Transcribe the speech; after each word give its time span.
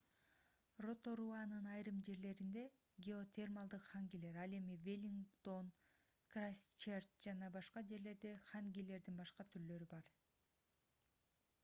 роторуанын 0.83 1.65
айрым 1.75 1.97
жерлеринде 2.05 2.63
геотермалдык 3.07 3.83
хангилер 3.89 4.35
ал 4.43 4.51
эми 4.59 4.75
веллингтон 4.87 5.67
крайстчерч 6.31 7.09
жана 7.27 7.47
башка 7.59 7.85
жерлерде 7.91 8.31
хангилердин 8.47 9.21
башка 9.23 9.45
түрлөрү 9.53 9.89
бар 9.93 10.09